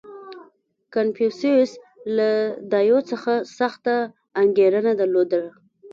[0.93, 1.71] •کنفوسیوس
[2.17, 2.29] له
[2.71, 3.95] دایو څخه سخته
[4.41, 5.41] انګېرنه درلوده.